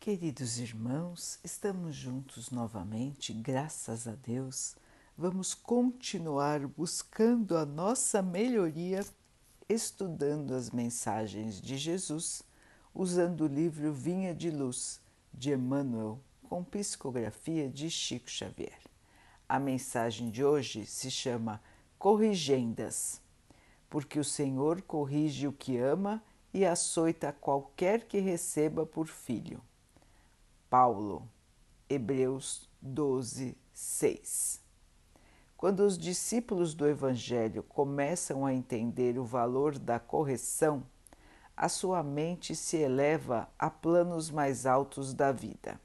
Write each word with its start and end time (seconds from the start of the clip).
Queridos 0.00 0.58
irmãos, 0.58 1.38
estamos 1.44 1.94
juntos 1.94 2.50
novamente, 2.50 3.34
graças 3.34 4.08
a 4.08 4.12
Deus. 4.12 4.74
Vamos 5.14 5.52
continuar 5.52 6.66
buscando 6.66 7.54
a 7.54 7.66
nossa 7.66 8.22
melhoria, 8.22 9.04
estudando 9.68 10.54
as 10.54 10.70
mensagens 10.70 11.60
de 11.60 11.76
Jesus, 11.76 12.42
usando 12.94 13.42
o 13.42 13.46
livro 13.46 13.92
Vinha 13.92 14.34
de 14.34 14.50
Luz 14.50 15.02
de 15.34 15.52
Emmanuel, 15.52 16.18
com 16.48 16.64
psicografia 16.64 17.68
de 17.68 17.90
Chico 17.90 18.30
Xavier. 18.30 18.80
A 19.46 19.58
mensagem 19.58 20.30
de 20.30 20.42
hoje 20.42 20.86
se 20.86 21.10
chama 21.10 21.60
Corrigendas, 21.98 23.20
porque 23.90 24.18
o 24.18 24.24
Senhor 24.24 24.80
corrige 24.80 25.46
o 25.46 25.52
que 25.52 25.76
ama 25.76 26.24
e 26.54 26.64
açoita 26.64 27.36
qualquer 27.38 28.06
que 28.06 28.18
receba 28.18 28.86
por 28.86 29.06
filho. 29.06 29.60
Paulo, 30.70 31.28
Hebreus 31.88 32.70
12, 32.80 33.58
6. 33.72 34.62
Quando 35.56 35.80
os 35.80 35.98
discípulos 35.98 36.74
do 36.74 36.86
Evangelho 36.86 37.64
começam 37.64 38.46
a 38.46 38.54
entender 38.54 39.18
o 39.18 39.24
valor 39.24 39.76
da 39.76 39.98
correção, 39.98 40.84
a 41.56 41.68
sua 41.68 42.04
mente 42.04 42.54
se 42.54 42.76
eleva 42.76 43.48
a 43.58 43.68
planos 43.68 44.30
mais 44.30 44.64
altos 44.64 45.12
da 45.12 45.32
vida. 45.32 45.80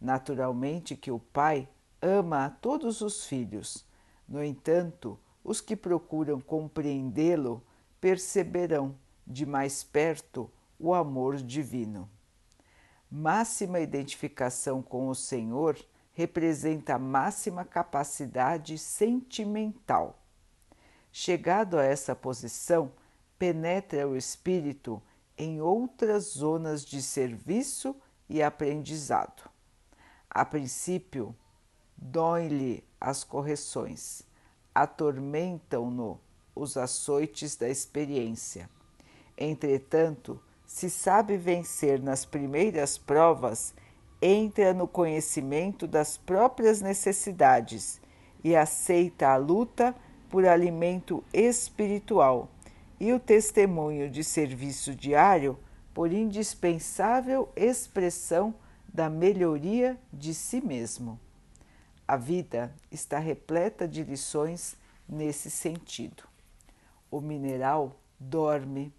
Naturalmente 0.00 0.96
que 0.96 1.12
o 1.12 1.20
Pai 1.20 1.68
ama 2.02 2.46
a 2.46 2.50
todos 2.50 3.02
os 3.02 3.24
filhos, 3.24 3.86
no 4.26 4.42
entanto, 4.42 5.16
os 5.44 5.60
que 5.60 5.76
procuram 5.76 6.40
compreendê-lo 6.40 7.62
perceberão 8.00 8.96
de 9.24 9.46
mais 9.46 9.84
perto 9.84 10.50
o 10.76 10.92
amor 10.92 11.36
divino 11.36 12.10
máxima 13.12 13.78
identificação 13.78 14.80
com 14.80 15.08
o 15.08 15.14
Senhor 15.14 15.78
representa 16.14 16.98
máxima 16.98 17.62
capacidade 17.62 18.78
sentimental. 18.78 20.18
Chegado 21.12 21.78
a 21.78 21.84
essa 21.84 22.16
posição, 22.16 22.90
penetra 23.38 24.08
o 24.08 24.16
espírito 24.16 25.02
em 25.36 25.60
outras 25.60 26.24
zonas 26.24 26.82
de 26.82 27.02
serviço 27.02 27.94
e 28.30 28.42
aprendizado. 28.42 29.42
A 30.30 30.42
princípio, 30.42 31.36
dói-lhe 31.94 32.82
as 32.98 33.24
correções, 33.24 34.22
atormentam-no 34.74 36.18
os 36.54 36.78
açoites 36.78 37.56
da 37.56 37.68
experiência. 37.68 38.70
Entretanto, 39.36 40.42
se 40.72 40.88
sabe 40.88 41.36
vencer 41.36 42.00
nas 42.00 42.24
primeiras 42.24 42.96
provas, 42.96 43.74
entra 44.22 44.72
no 44.72 44.88
conhecimento 44.88 45.86
das 45.86 46.16
próprias 46.16 46.80
necessidades 46.80 48.00
e 48.42 48.56
aceita 48.56 49.28
a 49.28 49.36
luta 49.36 49.94
por 50.30 50.46
alimento 50.46 51.22
espiritual 51.30 52.48
e 52.98 53.12
o 53.12 53.20
testemunho 53.20 54.08
de 54.08 54.24
serviço 54.24 54.94
diário 54.94 55.58
por 55.92 56.10
indispensável 56.10 57.50
expressão 57.54 58.54
da 58.88 59.10
melhoria 59.10 60.00
de 60.10 60.32
si 60.32 60.62
mesmo. 60.62 61.20
A 62.08 62.16
vida 62.16 62.74
está 62.90 63.18
repleta 63.18 63.86
de 63.86 64.02
lições 64.02 64.74
nesse 65.06 65.50
sentido. 65.50 66.22
O 67.10 67.20
mineral 67.20 67.94
dorme, 68.18 68.90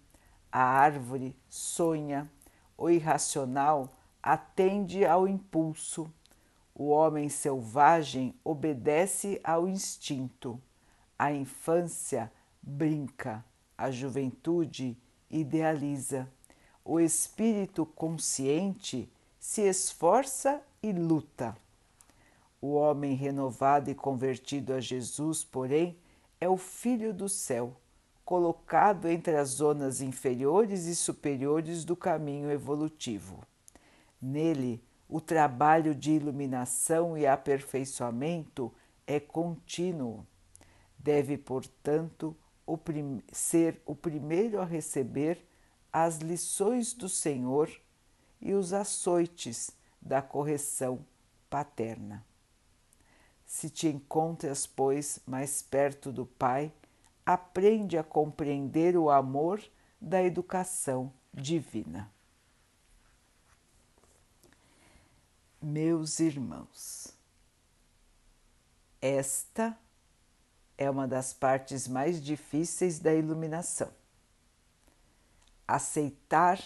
a 0.54 0.62
árvore 0.62 1.36
sonha, 1.48 2.30
o 2.78 2.88
irracional 2.88 3.92
atende 4.22 5.04
ao 5.04 5.26
impulso, 5.26 6.08
o 6.72 6.90
homem 6.90 7.28
selvagem 7.28 8.32
obedece 8.44 9.40
ao 9.42 9.66
instinto, 9.66 10.62
a 11.18 11.32
infância 11.32 12.30
brinca, 12.62 13.44
a 13.76 13.90
juventude 13.90 14.96
idealiza, 15.28 16.32
o 16.84 17.00
espírito 17.00 17.84
consciente 17.84 19.12
se 19.40 19.62
esforça 19.62 20.62
e 20.80 20.92
luta. 20.92 21.56
O 22.60 22.74
homem 22.74 23.14
renovado 23.16 23.90
e 23.90 23.94
convertido 23.94 24.72
a 24.72 24.80
Jesus, 24.80 25.42
porém, 25.42 25.98
é 26.40 26.48
o 26.48 26.56
Filho 26.56 27.12
do 27.12 27.28
céu 27.28 27.76
colocado 28.24 29.08
entre 29.08 29.36
as 29.36 29.50
zonas 29.50 30.00
inferiores 30.00 30.86
e 30.86 30.94
superiores 30.94 31.84
do 31.84 31.94
caminho 31.94 32.50
evolutivo. 32.50 33.42
Nele, 34.20 34.82
o 35.08 35.20
trabalho 35.20 35.94
de 35.94 36.12
iluminação 36.12 37.16
e 37.16 37.26
aperfeiçoamento 37.26 38.72
é 39.06 39.20
contínuo. 39.20 40.26
Deve, 40.98 41.36
portanto, 41.36 42.34
o 42.66 42.78
ser 43.30 43.82
o 43.84 43.94
primeiro 43.94 44.60
a 44.60 44.64
receber 44.64 45.46
as 45.92 46.18
lições 46.18 46.94
do 46.94 47.08
Senhor 47.08 47.70
e 48.40 48.54
os 48.54 48.72
açoites 48.72 49.70
da 50.00 50.22
correção 50.22 51.04
paterna. 51.50 52.24
Se 53.44 53.68
te 53.68 53.86
encontras, 53.86 54.66
pois, 54.66 55.20
mais 55.26 55.62
perto 55.62 56.10
do 56.10 56.26
Pai, 56.26 56.72
aprende 57.24 57.96
a 57.96 58.04
compreender 58.04 58.96
o 58.96 59.10
amor 59.10 59.62
da 60.00 60.22
educação 60.22 61.12
divina. 61.32 62.12
Meus 65.60 66.20
irmãos, 66.20 67.08
esta 69.00 69.76
é 70.76 70.90
uma 70.90 71.08
das 71.08 71.32
partes 71.32 71.88
mais 71.88 72.22
difíceis 72.22 72.98
da 72.98 73.14
iluminação. 73.14 73.90
Aceitar 75.66 76.62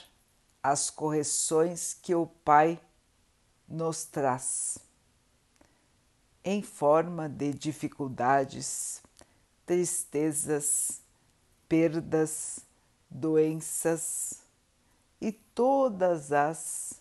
as 0.60 0.90
correções 0.90 1.94
que 1.94 2.12
o 2.14 2.26
Pai 2.26 2.80
nos 3.69 4.04
traz 4.04 4.78
em 6.44 6.62
forma 6.62 7.28
de 7.28 7.52
dificuldades 7.52 9.02
tristezas, 9.68 11.02
perdas, 11.68 12.60
doenças 13.10 14.42
e 15.20 15.30
todas 15.30 16.32
as 16.32 16.94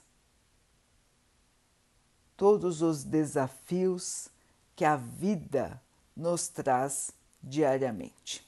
todos 2.35 2.81
os 2.81 3.05
desafios 3.05 4.27
que 4.75 4.83
a 4.83 4.97
vida 4.97 5.81
nos 6.13 6.49
traz 6.49 7.11
diariamente. 7.41 8.45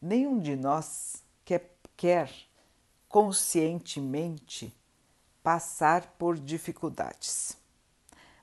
Nenhum 0.00 0.38
de 0.38 0.54
nós 0.54 1.22
quer, 1.42 1.74
quer 1.96 2.30
conscientemente 3.08 4.72
passar 5.42 6.14
por 6.18 6.38
dificuldades. 6.38 7.56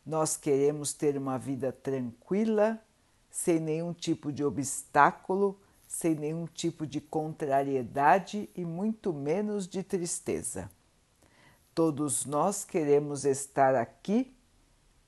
Nós 0.03 0.35
queremos 0.35 0.93
ter 0.93 1.15
uma 1.15 1.37
vida 1.37 1.71
tranquila 1.71 2.83
sem 3.31 3.59
nenhum 3.59 3.93
tipo 3.93 4.31
de 4.31 4.43
obstáculo, 4.43 5.57
sem 5.87 6.13
nenhum 6.13 6.45
tipo 6.45 6.85
de 6.85 6.99
contrariedade 6.99 8.49
e 8.55 8.65
muito 8.65 9.13
menos 9.13 9.67
de 9.67 9.81
tristeza. 9.81 10.69
Todos 11.73 12.25
nós 12.25 12.65
queremos 12.65 13.23
estar 13.25 13.73
aqui 13.73 14.35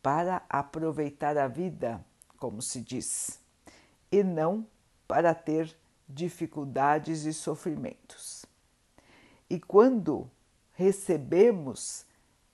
para 0.01 0.41
aproveitar 0.49 1.37
a 1.37 1.47
vida, 1.47 2.03
como 2.37 2.61
se 2.61 2.81
diz, 2.81 3.39
e 4.11 4.23
não 4.23 4.65
para 5.07 5.35
ter 5.35 5.75
dificuldades 6.07 7.25
e 7.25 7.33
sofrimentos. 7.33 8.45
E 9.49 9.59
quando 9.59 10.29
recebemos 10.73 12.05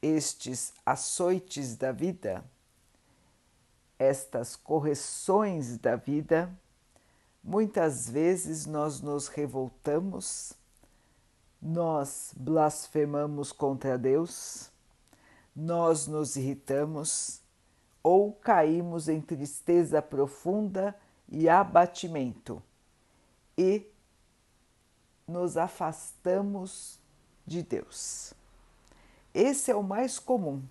estes 0.01 0.73
açoites 0.85 1.75
da 1.75 1.91
vida, 1.91 2.43
estas 3.99 4.55
correções 4.55 5.77
da 5.77 5.97
vida, 5.97 6.49
muitas 7.43 8.09
vezes 8.09 8.65
nós 8.65 9.01
nos 9.01 9.27
revoltamos, 9.27 10.53
nós 11.61 12.33
blasfemamos 12.37 13.51
contra 13.51 13.97
Deus, 13.97 14.71
nós 15.53 16.07
nos 16.07 16.37
irritamos 16.37 17.41
ou 18.01 18.31
caímos 18.31 19.09
em 19.09 19.19
tristeza 19.19 20.01
profunda 20.01 20.95
e 21.27 21.49
abatimento 21.49 22.63
e 23.57 23.85
nos 25.27 25.57
afastamos 25.57 26.97
de 27.45 27.61
Deus. 27.61 28.33
Esse 29.33 29.69
é 29.69 29.75
o 29.75 29.83
mais 29.83 30.17
comum. 30.17 30.63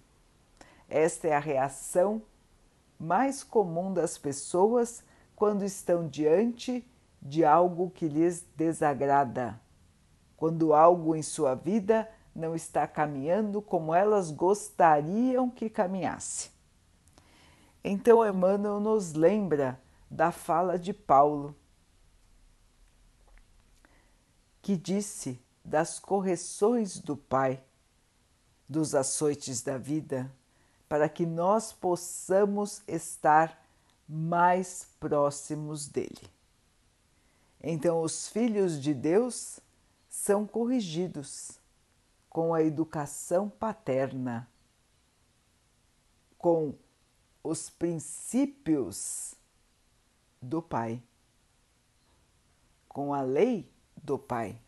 Esta 0.89 1.29
é 1.29 1.35
a 1.35 1.39
reação 1.39 2.23
mais 2.99 3.45
comum 3.45 3.93
das 3.93 4.19
pessoas 4.19 5.03
quando 5.37 5.65
estão 5.65 6.09
diante 6.09 6.85
de 7.21 7.45
algo 7.45 7.91
que 7.91 8.09
lhes 8.09 8.45
desagrada, 8.57 9.61
quando 10.37 10.73
algo 10.73 11.15
em 11.15 11.23
sua 11.23 11.55
vida 11.55 12.09
não 12.35 12.55
está 12.55 12.87
caminhando 12.87 13.61
como 13.61 13.95
elas 13.95 14.31
gostariam 14.31 15.51
que 15.51 15.69
caminhasse. 15.69 16.51
Então, 17.83 18.27
Emmanuel 18.27 18.81
nos 18.81 19.13
lembra 19.13 19.81
da 20.11 20.33
fala 20.33 20.79
de 20.79 20.93
Paulo, 20.93 21.55
que 24.61 24.77
disse 24.77 25.41
das 25.65 25.99
correções 25.99 26.99
do 26.99 27.17
Pai, 27.17 27.63
dos 28.69 28.95
açoites 28.95 29.63
da 29.63 29.79
vida, 29.79 30.31
para 30.89 31.09
que 31.09 31.27
nós 31.27 31.73
possamos 31.73 32.83
estar 32.89 33.63
mais 34.09 34.89
próximos 34.99 35.87
dele. 35.87 36.31
Então, 37.63 38.03
os 38.03 38.29
filhos 38.29 38.81
de 38.81 38.95
Deus 38.95 39.61
são 40.09 40.47
corrigidos 40.47 41.59
com 42.31 42.55
a 42.55 42.63
educação 42.63 43.49
paterna, 43.49 44.49
com 46.39 46.75
os 47.43 47.69
princípios 47.69 49.35
do 50.41 50.63
Pai, 50.63 51.03
com 52.89 53.13
a 53.13 53.23
lei 53.23 53.71
do 53.97 54.19
Pai. 54.19 54.61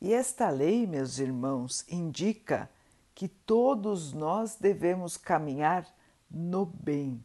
E 0.00 0.12
esta 0.12 0.50
lei, 0.50 0.86
meus 0.86 1.18
irmãos, 1.18 1.84
indica 1.88 2.68
que 3.14 3.28
todos 3.28 4.12
nós 4.12 4.56
devemos 4.56 5.16
caminhar 5.16 5.86
no 6.30 6.64
bem, 6.64 7.22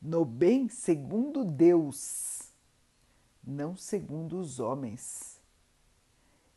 no 0.00 0.24
bem 0.24 0.68
segundo 0.68 1.44
Deus, 1.44 2.52
não 3.42 3.76
segundo 3.76 4.38
os 4.38 4.60
homens. 4.60 5.40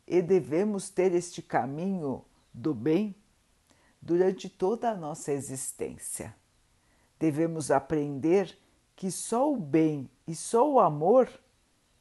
E 0.06 0.20
devemos 0.20 0.90
ter 0.90 1.14
este 1.14 1.40
caminho 1.40 2.24
do 2.52 2.74
bem 2.74 3.14
durante 4.02 4.48
toda 4.48 4.90
a 4.90 4.96
nossa 4.96 5.32
existência. 5.32 6.34
Devemos 7.18 7.70
aprender 7.70 8.58
que 8.96 9.10
só 9.10 9.50
o 9.50 9.56
bem 9.56 10.10
e 10.26 10.34
só 10.34 10.70
o 10.70 10.80
amor 10.80 11.30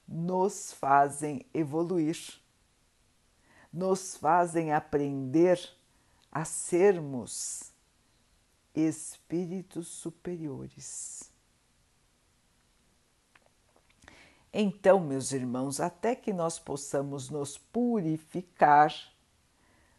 nos 0.07 0.73
fazem 0.73 1.45
evoluir 1.53 2.17
nos 3.71 4.17
fazem 4.17 4.73
aprender 4.73 5.59
a 6.31 6.45
sermos 6.45 7.71
espíritos 8.73 9.87
superiores. 9.87 11.31
Então, 14.51 14.99
meus 14.99 15.31
irmãos, 15.31 15.79
até 15.79 16.15
que 16.15 16.33
nós 16.33 16.57
possamos 16.57 17.29
nos 17.29 17.57
purificar, 17.57 18.93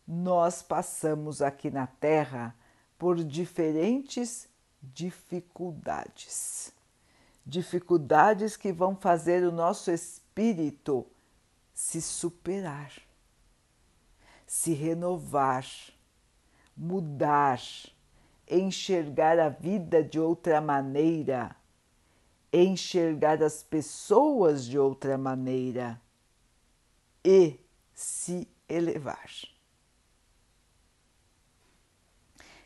nós 0.07 0.63
passamos 0.63 1.41
aqui 1.41 1.71
na 1.71 1.87
Terra 1.87 2.57
por 2.99 3.23
diferentes 3.23 4.49
dificuldades. 4.83 6.73
Dificuldades 7.47 8.57
que 8.57 8.73
vão 8.73 8.97
fazer 8.97 9.45
o 9.45 9.53
nosso 9.53 9.91
espírito 9.91 11.07
se 11.73 12.03
superar 12.03 12.93
se 14.51 14.73
renovar, 14.73 15.65
mudar, 16.81 17.61
enxergar 18.49 19.39
a 19.39 19.51
vida 19.51 20.03
de 20.03 20.19
outra 20.19 20.63
maneira, 20.63 21.55
enxergar 22.51 23.43
as 23.43 23.63
pessoas 23.63 24.65
de 24.65 24.79
outra 24.79 25.19
maneira 25.19 26.01
e 27.23 27.61
se 27.93 28.49
elevar. 28.67 29.31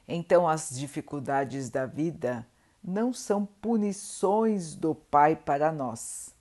Então, 0.06 0.48
as 0.48 0.70
dificuldades 0.70 1.68
da 1.68 1.84
vida 1.84 2.46
não 2.80 3.12
são 3.12 3.44
punições 3.44 4.76
do 4.76 4.94
Pai 4.94 5.34
para 5.34 5.72
nós, 5.72 6.32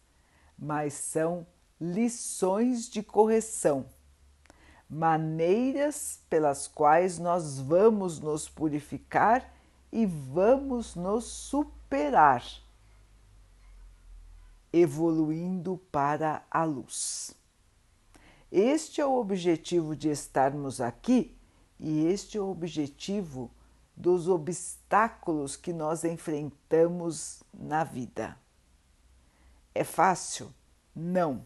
mas 0.55 0.93
são 0.93 1.47
lições 1.81 2.87
de 2.87 3.01
correção 3.01 3.87
maneiras 4.93 6.21
pelas 6.29 6.67
quais 6.67 7.17
nós 7.17 7.59
vamos 7.59 8.19
nos 8.19 8.47
purificar 8.47 9.51
e 9.91 10.05
vamos 10.05 10.95
nos 10.95 11.25
superar, 11.25 12.45
evoluindo 14.71 15.77
para 15.91 16.43
a 16.49 16.63
luz. 16.63 17.35
Este 18.51 19.01
é 19.01 19.05
o 19.05 19.17
objetivo 19.17 19.95
de 19.95 20.09
estarmos 20.09 20.79
aqui 20.79 21.35
e 21.79 22.05
este 22.05 22.37
é 22.37 22.41
o 22.41 22.51
objetivo 22.51 23.49
dos 23.95 24.27
obstáculos 24.27 25.55
que 25.55 25.73
nós 25.73 26.03
enfrentamos 26.03 27.41
na 27.51 27.83
vida. 27.83 28.37
É 29.73 29.83
fácil? 29.83 30.53
Não, 30.95 31.43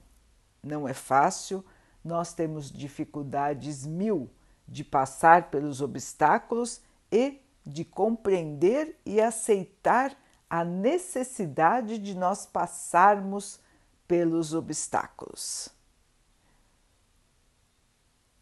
não 0.62 0.86
é 0.86 0.94
fácil 0.94 1.64
nós 2.08 2.34
temos 2.34 2.72
dificuldades 2.72 3.86
mil 3.86 4.30
de 4.68 4.84
passar 4.84 5.50
pelos 5.52 5.82
obstáculos 5.82 6.82
e 7.12 7.40
de 7.66 7.86
compreender 7.86 9.00
e 9.06 9.22
aceitar 9.22 10.18
a 10.50 10.64
necessidade 10.64 11.98
de 11.98 12.16
nós 12.16 12.46
passarmos 12.46 13.60
pelos 14.08 14.54
obstáculos. 14.54 15.70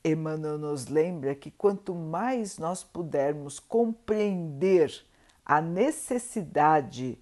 Emmanuel 0.04 0.60
nos 0.60 0.88
lembra 0.88 1.34
que 1.34 1.50
quanto 1.50 1.96
mais 1.96 2.60
nós 2.60 2.84
pudermos 2.84 3.60
compreender 3.60 5.04
a 5.44 5.60
necessidade 5.60 7.18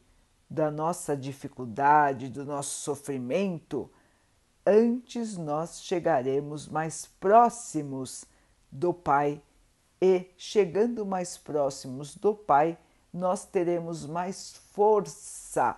da 0.50 0.70
nossa 0.70 1.16
dificuldade, 1.16 2.30
do 2.30 2.44
nosso 2.44 2.82
sofrimento, 2.82 3.90
antes 4.66 5.38
nós 5.38 5.84
chegaremos 5.84 6.68
mais 6.68 7.06
próximos 7.06 8.26
do 8.72 8.94
Pai 8.94 9.42
e, 10.02 10.30
chegando 10.38 11.06
mais 11.06 11.38
próximos 11.38 12.16
do 12.16 12.36
Pai, 12.36 12.78
nós 13.12 13.46
teremos 13.46 14.06
mais 14.06 14.56
força 14.74 15.78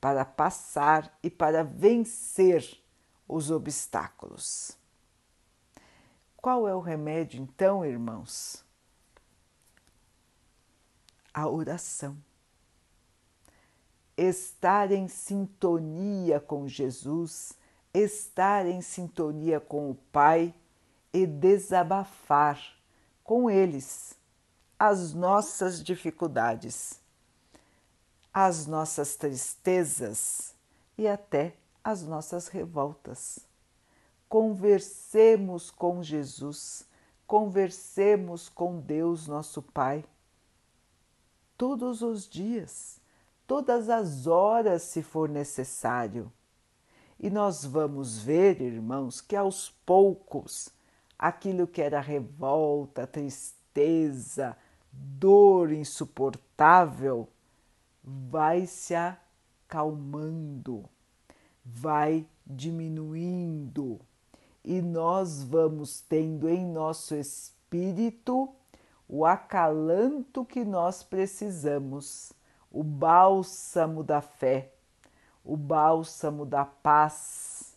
para 0.00 0.24
passar 0.24 1.16
e 1.22 1.30
para 1.30 1.62
vencer 1.62 2.80
os 3.28 3.50
obstáculos. 3.50 4.76
Qual 6.36 6.68
é 6.68 6.74
o 6.74 6.80
remédio, 6.80 7.42
então, 7.42 7.84
irmãos? 7.84 8.64
A 11.32 11.48
oração 11.48 12.16
estar 14.16 14.92
em 14.92 15.08
sintonia 15.08 16.38
com 16.38 16.68
Jesus 16.68 17.54
estar 17.94 18.66
em 18.66 18.82
sintonia 18.82 19.60
com 19.60 19.88
o 19.88 19.94
Pai 19.94 20.52
e 21.12 21.24
desabafar 21.24 22.60
com 23.22 23.48
eles 23.48 24.18
as 24.76 25.14
nossas 25.14 25.82
dificuldades, 25.82 27.00
as 28.32 28.66
nossas 28.66 29.14
tristezas 29.14 30.54
e 30.98 31.06
até 31.06 31.56
as 31.84 32.02
nossas 32.02 32.48
revoltas. 32.48 33.38
Conversemos 34.28 35.70
com 35.70 36.02
Jesus, 36.02 36.84
conversemos 37.28 38.48
com 38.48 38.80
Deus, 38.80 39.28
nosso 39.28 39.62
Pai, 39.62 40.04
todos 41.56 42.02
os 42.02 42.28
dias, 42.28 43.00
todas 43.46 43.88
as 43.88 44.26
horas, 44.26 44.82
se 44.82 45.00
for 45.00 45.28
necessário 45.28 46.32
e 47.18 47.30
nós 47.30 47.64
vamos 47.64 48.18
ver, 48.18 48.60
irmãos, 48.60 49.20
que 49.20 49.36
aos 49.36 49.70
poucos 49.86 50.68
aquilo 51.18 51.66
que 51.66 51.80
era 51.80 52.00
revolta, 52.00 53.06
tristeza, 53.06 54.56
dor 54.92 55.72
insuportável 55.72 57.28
vai 58.02 58.66
se 58.66 58.94
acalmando, 58.94 60.84
vai 61.64 62.26
diminuindo. 62.46 64.00
E 64.62 64.82
nós 64.82 65.42
vamos 65.42 66.00
tendo 66.02 66.48
em 66.48 66.66
nosso 66.66 67.14
espírito 67.14 68.54
o 69.08 69.24
acalanto 69.24 70.44
que 70.44 70.64
nós 70.64 71.02
precisamos, 71.02 72.32
o 72.70 72.82
bálsamo 72.82 74.02
da 74.02 74.20
fé 74.20 74.73
o 75.44 75.56
bálsamo 75.56 76.46
da 76.46 76.64
paz. 76.64 77.76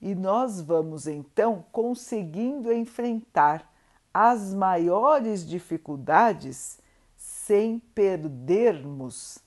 E 0.00 0.14
nós 0.14 0.60
vamos 0.60 1.06
então 1.06 1.64
conseguindo 1.70 2.72
enfrentar 2.72 3.70
as 4.12 4.54
maiores 4.54 5.46
dificuldades 5.46 6.78
sem 7.16 7.78
perdermos 7.78 9.38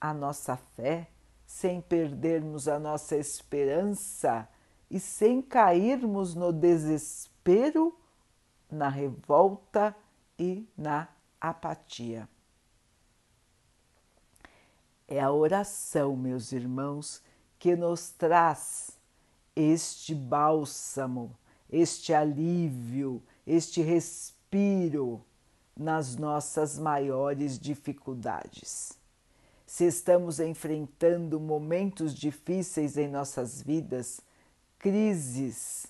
a 0.00 0.12
nossa 0.12 0.56
fé, 0.76 1.08
sem 1.46 1.80
perdermos 1.80 2.68
a 2.68 2.78
nossa 2.78 3.16
esperança 3.16 4.48
e 4.90 4.98
sem 4.98 5.40
cairmos 5.40 6.34
no 6.34 6.52
desespero 6.52 7.96
na 8.70 8.88
revolta 8.88 9.94
e 10.38 10.68
na 10.76 11.08
apatia. 11.40 12.28
É 15.08 15.20
a 15.20 15.32
oração, 15.32 16.14
meus 16.14 16.52
irmãos, 16.52 17.22
que 17.58 17.74
nos 17.74 18.10
traz 18.10 18.90
este 19.56 20.14
bálsamo, 20.14 21.34
este 21.70 22.12
alívio, 22.12 23.22
este 23.46 23.80
respiro 23.80 25.24
nas 25.74 26.14
nossas 26.16 26.78
maiores 26.78 27.58
dificuldades. 27.58 28.92
Se 29.66 29.84
estamos 29.84 30.40
enfrentando 30.40 31.40
momentos 31.40 32.14
difíceis 32.14 32.96
em 32.96 33.08
nossas 33.08 33.62
vidas, 33.62 34.20
crises, 34.78 35.86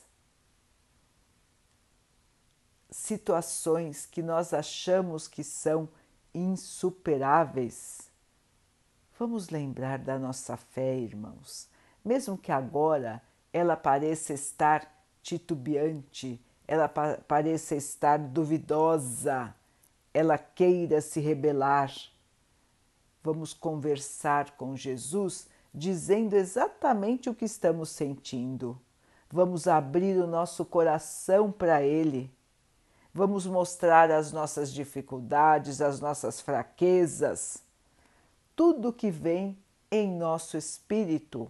situações 2.91 4.07
que 4.07 4.23
nós 4.23 4.53
achamos 4.53 5.27
que 5.29 5.45
são 5.45 5.89
insuperáveis, 6.35 8.08
vamos 9.19 9.49
lembrar 9.49 9.99
da 9.99 10.19
nossa 10.19 10.57
fé, 10.57 10.97
irmãos. 10.97 11.69
Mesmo 12.05 12.39
que 12.39 12.53
agora 12.53 13.21
ela 13.53 13.77
pareça 13.77 14.33
estar 14.33 14.89
titubeante, 15.23 16.41
ela 16.67 16.89
pareça 16.89 17.75
estar 17.75 18.19
duvidosa, 18.19 19.53
ela 20.15 20.39
queira 20.39 21.01
se 21.01 21.19
rebelar. 21.19 21.93
Vamos 23.23 23.53
conversar 23.53 24.53
com 24.53 24.77
Jesus 24.77 25.49
dizendo 25.75 26.35
exatamente 26.35 27.29
o 27.29 27.35
que 27.35 27.45
estamos 27.45 27.91
sentindo. 27.91 28.81
Vamos 29.31 29.67
abrir 29.67 30.17
o 30.17 30.27
nosso 30.27 30.65
coração 30.65 31.51
para 31.51 31.83
Ele. 31.83 32.31
Vamos 33.13 33.47
mostrar 33.47 34.11
as 34.11 34.33
nossas 34.33 34.73
dificuldades, 34.73 35.81
as 35.81 36.01
nossas 36.01 36.41
fraquezas, 36.41 37.63
tudo 38.59 38.93
que 38.93 39.09
vem 39.09 39.57
em 39.89 40.11
nosso 40.11 40.57
espírito, 40.57 41.49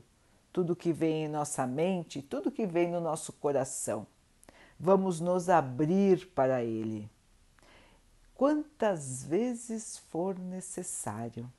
tudo 0.53 0.77
que 0.77 0.93
vem 0.93 1.25
em 1.25 1.29
nossa 1.29 1.67
mente, 1.67 2.21
tudo 2.21 2.51
que 2.51 2.67
vem 2.67 2.91
no 2.91 3.01
nosso 3.01 3.33
coração. 3.33 4.07
Vamos 4.79 5.19
nos 5.19 5.49
abrir 5.49 6.27
para 6.35 6.63
Ele 6.63 7.09
quantas 8.35 9.25
vezes 9.25 9.97
for 9.97 10.39
necessário. 10.39 11.51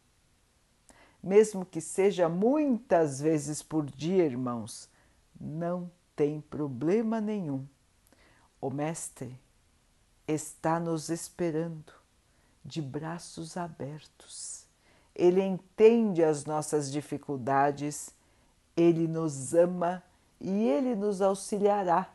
Mesmo 1.21 1.65
que 1.65 1.81
seja 1.81 2.29
muitas 2.29 3.19
vezes 3.19 3.63
por 3.63 3.87
dia, 3.87 4.27
irmãos, 4.27 4.87
não 5.41 5.89
tem 6.15 6.41
problema 6.41 7.19
nenhum. 7.19 7.65
O 8.61 8.69
Mestre 8.69 9.35
está 10.27 10.79
nos 10.79 11.09
esperando 11.09 11.91
de 12.63 12.83
braços 12.83 13.57
abertos. 13.57 14.58
Ele 15.19 15.43
entende 15.43 16.23
as 16.23 16.45
nossas 16.45 16.89
dificuldades, 16.89 18.15
ele 18.77 19.05
nos 19.05 19.53
ama 19.53 20.01
e 20.39 20.65
ele 20.69 20.95
nos 20.95 21.21
auxiliará 21.21 22.09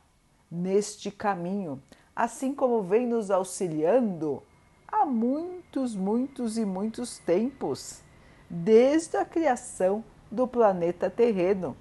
neste 0.50 1.10
caminho, 1.10 1.82
assim 2.16 2.54
como 2.54 2.82
vem 2.82 3.06
nos 3.06 3.30
auxiliando 3.30 4.42
há 4.88 5.04
muitos, 5.04 5.94
muitos 5.94 6.56
e 6.56 6.64
muitos 6.64 7.18
tempos, 7.18 8.00
desde 8.48 9.18
a 9.18 9.24
criação 9.26 10.02
do 10.30 10.48
planeta 10.48 11.10
terreno. 11.10 11.76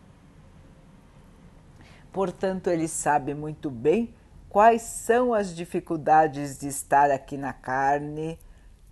Portanto, 2.11 2.67
ele 2.67 2.89
sabe 2.89 3.33
muito 3.33 3.71
bem 3.71 4.13
quais 4.49 4.81
são 4.81 5.33
as 5.33 5.55
dificuldades 5.55 6.59
de 6.59 6.67
estar 6.67 7.09
aqui 7.09 7.37
na 7.37 7.53
carne, 7.53 8.37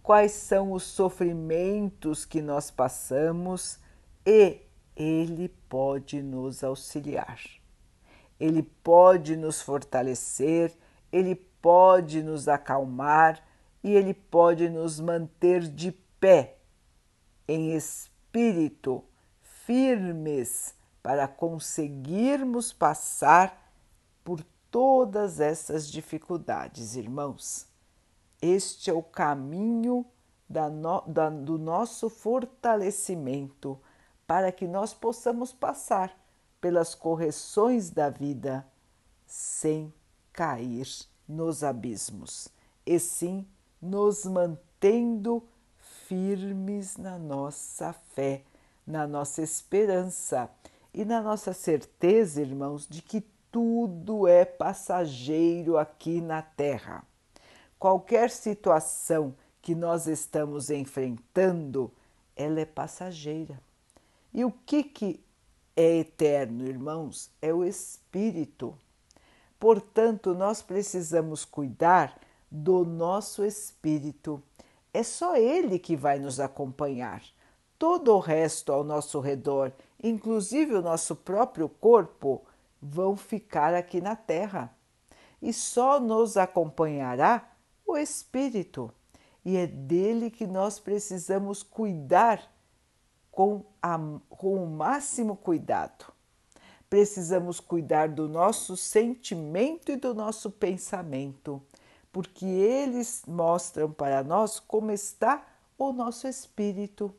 quais 0.03 0.31
são 0.31 0.71
os 0.71 0.83
sofrimentos 0.83 2.25
que 2.25 2.41
nós 2.41 2.69
passamos 2.71 3.79
e 4.25 4.61
ele 4.95 5.49
pode 5.69 6.21
nos 6.21 6.63
auxiliar. 6.63 7.39
Ele 8.39 8.63
pode 8.63 9.35
nos 9.35 9.61
fortalecer, 9.61 10.75
ele 11.11 11.35
pode 11.35 12.23
nos 12.23 12.47
acalmar 12.47 13.43
e 13.83 13.91
Ele 13.91 14.13
pode 14.13 14.69
nos 14.69 14.99
manter 14.99 15.61
de 15.61 15.91
pé, 16.19 16.57
em 17.47 17.73
espírito, 17.73 19.03
firmes, 19.41 20.75
para 21.01 21.27
conseguirmos 21.27 22.71
passar 22.71 23.73
por 24.23 24.43
todas 24.69 25.39
essas 25.39 25.89
dificuldades, 25.89 26.95
irmãos. 26.95 27.67
Este 28.41 28.89
é 28.89 28.93
o 28.93 29.03
caminho 29.03 30.05
da 30.49 30.69
no, 30.69 31.01
da, 31.01 31.29
do 31.29 31.57
nosso 31.57 32.09
fortalecimento 32.09 33.79
para 34.25 34.51
que 34.51 34.67
nós 34.67 34.93
possamos 34.93 35.53
passar 35.53 36.17
pelas 36.59 36.95
correções 36.95 37.89
da 37.89 38.09
vida 38.09 38.65
sem 39.25 39.93
cair 40.33 40.87
nos 41.27 41.63
abismos, 41.63 42.49
e 42.85 42.99
sim 42.99 43.47
nos 43.81 44.25
mantendo 44.25 45.43
firmes 46.07 46.97
na 46.97 47.17
nossa 47.17 47.93
fé, 47.93 48.43
na 48.85 49.07
nossa 49.07 49.41
esperança 49.41 50.49
e 50.93 51.05
na 51.05 51.21
nossa 51.21 51.53
certeza, 51.53 52.41
irmãos, 52.41 52.87
de 52.87 53.01
que 53.01 53.21
tudo 53.51 54.27
é 54.27 54.43
passageiro 54.43 55.77
aqui 55.77 56.19
na 56.21 56.41
Terra. 56.41 57.05
Qualquer 57.81 58.29
situação 58.29 59.33
que 59.59 59.73
nós 59.73 60.05
estamos 60.05 60.69
enfrentando, 60.69 61.91
ela 62.35 62.59
é 62.59 62.65
passageira. 62.65 63.59
E 64.31 64.45
o 64.45 64.51
que, 64.51 64.83
que 64.83 65.19
é 65.75 65.97
eterno, 65.97 66.67
irmãos? 66.67 67.31
É 67.41 67.51
o 67.51 67.65
Espírito. 67.65 68.77
Portanto, 69.59 70.35
nós 70.35 70.61
precisamos 70.61 71.43
cuidar 71.43 72.19
do 72.51 72.85
nosso 72.85 73.43
espírito. 73.43 74.43
É 74.93 75.01
só 75.01 75.35
ele 75.35 75.79
que 75.79 75.95
vai 75.95 76.19
nos 76.19 76.39
acompanhar. 76.39 77.23
Todo 77.79 78.13
o 78.13 78.19
resto 78.19 78.71
ao 78.71 78.83
nosso 78.83 79.19
redor, 79.19 79.71
inclusive 80.03 80.75
o 80.75 80.83
nosso 80.83 81.15
próprio 81.15 81.67
corpo, 81.67 82.43
vão 82.79 83.17
ficar 83.17 83.73
aqui 83.73 83.99
na 83.99 84.15
terra. 84.15 84.71
E 85.41 85.51
só 85.51 85.99
nos 85.99 86.37
acompanhará 86.37 87.50
o 87.91 87.97
espírito. 87.97 88.93
E 89.43 89.57
é 89.57 89.65
dele 89.65 90.29
que 90.29 90.45
nós 90.45 90.79
precisamos 90.79 91.63
cuidar 91.63 92.51
com, 93.31 93.65
a, 93.81 93.97
com 94.29 94.63
o 94.63 94.67
máximo 94.67 95.35
cuidado. 95.35 96.05
Precisamos 96.89 97.59
cuidar 97.59 98.09
do 98.09 98.27
nosso 98.27 98.75
sentimento 98.75 99.91
e 99.91 99.95
do 99.95 100.13
nosso 100.13 100.51
pensamento 100.51 101.61
porque 102.11 102.45
eles 102.45 103.23
mostram 103.25 103.91
para 103.91 104.23
nós 104.23 104.59
como 104.59 104.91
está 104.91 105.45
o 105.77 105.93
nosso 105.93 106.27
espírito. 106.27 107.13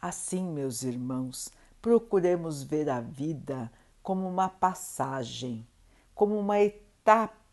Assim, 0.00 0.42
meus 0.42 0.82
irmãos, 0.82 1.48
procuremos 1.80 2.62
ver 2.62 2.90
a 2.90 3.00
vida 3.00 3.70
como 4.02 4.28
uma 4.28 4.48
passagem, 4.48 5.66
como 6.14 6.38
uma 6.38 6.60
etapa 6.60 7.45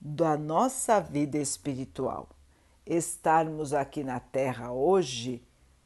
da 0.00 0.36
nossa 0.36 1.00
vida 1.00 1.38
espiritual. 1.38 2.28
Estarmos 2.86 3.72
aqui 3.72 4.02
na 4.02 4.20
Terra 4.20 4.72
hoje 4.72 5.42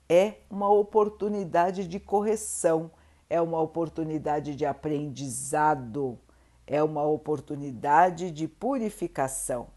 é 0.09 0.35
uma 0.51 0.69
oportunidade 0.69 1.87
de 1.87 1.99
correção, 1.99 2.91
é 3.29 3.41
uma 3.41 3.61
oportunidade 3.61 4.55
de 4.55 4.67
aprendizado 4.67 6.19
é 6.67 6.83
uma 6.83 7.05
oportunidade 7.05 8.31
de 8.31 8.49
purificação. 8.49 9.69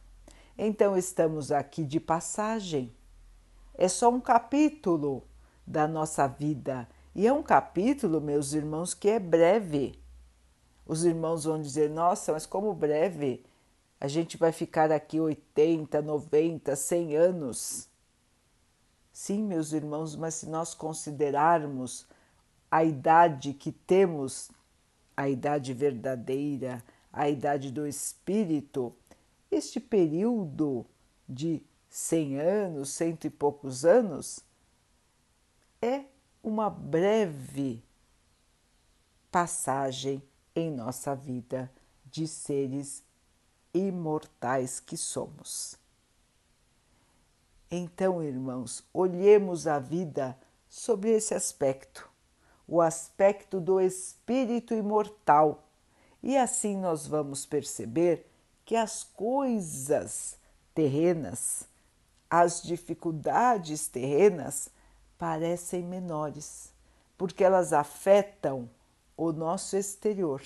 Então, 0.58 0.98
estamos 0.98 1.51
aqui 1.51 1.84
de 1.84 2.00
passagem. 2.00 2.96
É 3.74 3.88
só 3.88 4.10
um 4.10 4.22
capítulo 4.22 5.24
da 5.68 5.88
nossa 5.88 6.27
vida 6.27 6.88
e 7.13 7.27
é 7.27 7.34
um 7.34 7.44
capítulo, 7.44 8.22
meus 8.22 8.54
irmãos, 8.54 8.94
que 8.94 9.10
é 9.10 9.20
breve. 9.20 10.00
Os 10.86 11.04
irmãos 11.04 11.46
vão 11.46 11.62
dizer: 11.62 11.89
Nossa, 11.89 12.34
mas 12.34 12.46
como 12.46 12.74
breve? 12.74 13.44
A 14.00 14.08
gente 14.08 14.38
vai 14.38 14.51
ficar 14.51 14.92
aqui 14.92 15.20
80, 15.20 16.01
90, 16.01 16.75
100 16.75 17.15
anos. 17.15 17.89
Sim, 19.12 19.44
meus 19.44 19.72
irmãos, 19.72 20.15
mas 20.15 20.36
se 20.36 20.50
nós 20.50 20.74
considerarmos 20.74 22.06
a 22.70 22.84
idade 22.84 23.54
que 23.54 23.72
temos 23.72 24.51
a 25.15 25.30
idade 25.30 25.74
verdadeira, 25.74 26.84
a 27.12 27.30
idade 27.30 27.72
do 27.72 27.88
espírito, 27.88 28.94
este 29.50 29.80
período 29.80 30.86
de 31.27 31.63
cem 31.89 32.38
anos, 32.38 32.89
cento 32.89 33.25
e 33.25 33.30
poucos 33.30 33.86
anos, 33.86 34.42
é 35.82 36.04
uma 36.44 36.70
breve 36.70 37.82
passagem 39.32 40.22
em 40.56 40.72
nossa 40.72 41.14
vida 41.16 41.70
de 42.06 42.28
seres 42.28 43.04
imortais 43.74 44.80
que 44.80 44.96
somos. 44.96 45.78
Então, 47.70 48.24
irmãos, 48.24 48.84
olhemos 48.94 49.68
a 49.68 49.80
vida 49.80 50.38
sobre 50.70 51.12
esse 51.12 51.34
aspecto, 51.34 52.10
o 52.68 52.82
aspecto 52.82 53.60
do 53.60 53.82
espírito 53.82 54.74
imortal, 54.74 55.68
e 56.24 56.38
assim 56.38 56.78
nós 56.78 57.06
vamos 57.06 57.46
perceber 57.46 58.26
que 58.64 58.76
as 58.76 59.04
coisas 59.04 60.38
terrenas, 60.74 61.68
as 62.30 62.62
dificuldades 62.64 63.88
terrenas 63.88 64.70
parecem 65.18 65.84
menores, 65.84 66.72
porque 67.18 67.44
elas 67.44 67.74
afetam 67.74 68.70
o 69.18 69.32
nosso 69.32 69.78
exterior 69.78 70.42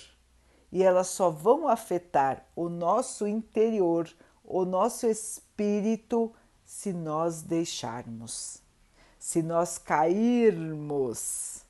e 0.71 0.83
elas 0.83 1.07
só 1.07 1.29
vão 1.29 1.67
afetar 1.67 2.45
o 2.55 2.69
nosso 2.69 3.27
interior, 3.27 4.09
o 4.43 4.65
nosso 4.65 5.07
espírito, 5.07 6.33
se 6.63 6.93
nós 6.93 7.41
deixarmos, 7.41 8.61
se 9.17 9.41
nós 9.41 9.77
cairmos 9.79 11.63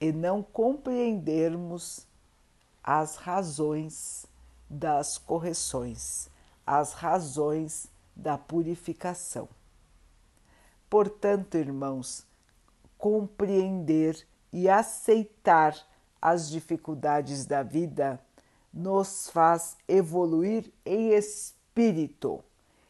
e 0.00 0.12
não 0.12 0.42
compreendermos 0.42 2.06
as 2.82 3.14
razões 3.16 4.26
das 4.68 5.16
correções, 5.16 6.28
as 6.66 6.92
razões 6.92 7.86
da 8.14 8.36
purificação. 8.36 9.48
Portanto, 10.90 11.56
irmãos, 11.56 12.26
compreender 12.98 14.26
e 14.52 14.68
aceitar 14.68 15.74
as 16.24 16.48
dificuldades 16.48 17.44
da 17.44 17.62
vida 17.62 18.18
nos 18.72 19.28
faz 19.28 19.76
evoluir 19.86 20.72
em 20.82 21.10
espírito. 21.10 22.42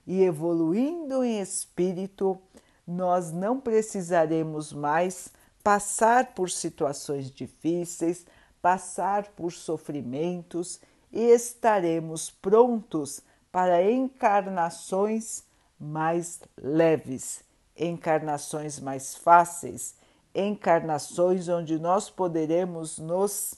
E 0.07 0.23
evoluindo 0.23 1.25
em 1.25 1.41
espírito, 1.41 2.39
nós 2.87 3.33
não 3.33 3.59
precisaremos 3.59 4.73
mais 4.73 5.33
passar 5.65 6.33
por 6.33 6.49
situações 6.49 7.29
difíceis, 7.29 8.25
passar 8.63 9.25
por 9.33 9.51
sofrimentos 9.51 10.79
e 11.11 11.21
estaremos 11.21 12.31
prontos 12.31 13.21
para 13.51 13.83
encarnações 13.83 15.43
mais 15.81 16.41
leves, 16.57 17.43
encarnações 17.77 18.79
mais 18.79 19.17
fáceis 19.17 19.97
encarnações 20.35 21.49
onde 21.49 21.79
nós 21.79 22.11
poderemos 22.11 22.99
nos 22.99 23.55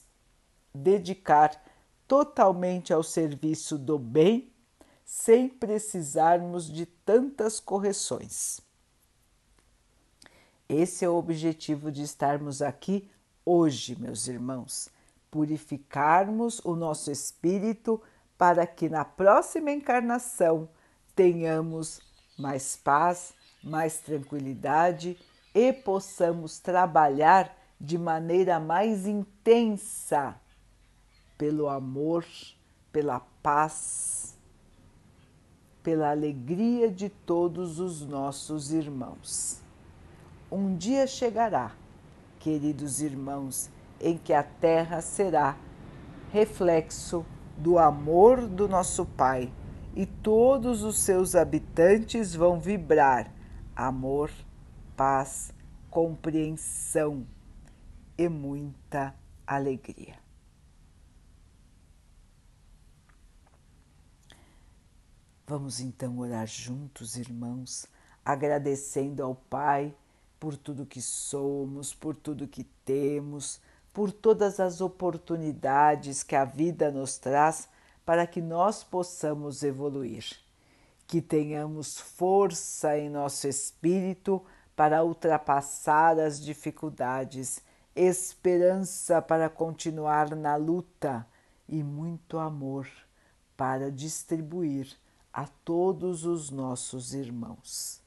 dedicar 0.75 1.63
totalmente 2.07 2.93
ao 2.93 3.03
serviço 3.03 3.79
do 3.79 3.99
bem 3.99 4.53
sem 5.05 5.49
precisarmos 5.49 6.71
de 6.71 6.85
tantas 6.85 7.59
correções. 7.59 8.61
Esse 10.69 11.05
é 11.05 11.09
o 11.09 11.15
objetivo 11.15 11.93
de 11.93 12.03
estarmos 12.03 12.61
aqui 12.61 13.09
hoje, 13.45 13.97
meus 14.01 14.27
irmãos, 14.27 14.89
purificarmos 15.31 16.61
o 16.65 16.75
nosso 16.75 17.11
espírito 17.11 18.03
para 18.37 18.67
que 18.67 18.89
na 18.89 19.05
próxima 19.05 19.71
encarnação 19.71 20.69
tenhamos 21.15 22.01
mais 22.37 22.77
paz, 22.77 23.33
mais 23.63 23.99
tranquilidade 23.99 25.17
e 25.57 25.73
possamos 25.73 26.59
trabalhar 26.59 27.57
de 27.81 27.97
maneira 27.97 28.61
mais 28.61 29.07
intensa 29.07 30.39
pelo 31.39 31.67
amor, 31.67 32.27
pela 32.93 33.21
paz, 33.43 34.37
pela 35.83 36.11
alegria 36.11 36.91
de 36.91 37.09
todos 37.09 37.81
os 37.81 38.03
nossos 38.03 38.71
irmãos. 38.71 39.63
Um 40.53 40.77
dia 40.77 41.07
chegará, 41.07 41.73
queridos 42.39 43.01
irmãos, 43.01 43.71
em 43.99 44.19
que 44.19 44.35
a 44.35 44.43
terra 44.43 45.01
será 45.01 45.57
reflexo 46.35 47.25
do 47.57 47.79
amor 47.79 48.47
do 48.47 48.69
nosso 48.69 49.07
Pai 49.07 49.51
e 49.95 50.05
todos 50.05 50.83
os 50.83 50.99
seus 50.99 51.35
habitantes 51.35 52.35
vão 52.35 52.61
vibrar 52.61 53.33
amor, 53.75 54.31
paz, 54.97 55.53
compreensão 55.91 57.27
e 58.17 58.29
muita 58.29 59.15
alegria. 59.47 60.19
Vamos 65.47 65.81
então 65.81 66.19
orar 66.19 66.47
juntos, 66.47 67.17
irmãos, 67.17 67.87
agradecendo 68.25 69.23
ao 69.23 69.35
Pai 69.35 69.95
por 70.41 70.57
tudo 70.57 70.87
que 70.87 71.01
somos, 71.01 71.95
por 71.95 72.17
tudo 72.17 72.49
que 72.49 72.65
temos, 72.85 73.61
por 73.93 74.11
todas 74.11 74.59
as 74.59 74.81
oportunidades 74.81 76.23
que 76.23 76.35
a 76.35 76.45
vida 76.45 76.91
nos 76.91 77.17
traz 77.17 77.69
para 78.05 78.27
que 78.27 78.41
nós 78.41 78.83
possamos 78.83 79.63
evoluir 79.63 80.47
que 81.07 81.23
tenhamos 81.23 82.01
força 82.01 82.99
em 82.99 83.09
nosso 83.09 83.47
espírito 83.47 84.43
para 84.77 85.03
ultrapassar 85.03 86.21
as 86.21 86.39
dificuldades, 86.39 87.63
esperança 87.95 89.23
para 89.23 89.49
continuar 89.49 90.37
na 90.37 90.55
luta 90.55 91.27
e 91.67 91.83
muito 91.83 92.39
amor 92.39 92.87
para 93.57 93.91
distribuir 93.91 94.95
a 95.33 95.47
todos 95.65 96.27
os 96.27 96.51
nossos 96.51 97.15
irmãos. 97.15 98.03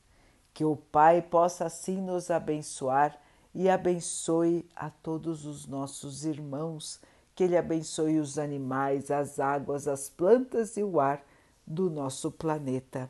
Que 0.53 0.63
o 0.63 0.75
Pai 0.75 1.23
possa 1.23 1.65
assim 1.65 1.99
nos 1.99 2.29
abençoar 2.29 3.19
e 3.53 3.67
abençoe 3.67 4.69
a 4.75 4.91
todos 4.91 5.45
os 5.45 5.65
nossos 5.65 6.23
irmãos, 6.23 7.01
que 7.33 7.43
Ele 7.43 7.57
abençoe 7.57 8.19
os 8.19 8.37
animais, 8.37 9.09
as 9.09 9.39
águas, 9.39 9.87
as 9.87 10.07
plantas 10.07 10.77
e 10.77 10.83
o 10.83 10.99
ar 10.99 11.23
do 11.65 11.89
nosso 11.89 12.31
planeta 12.31 13.09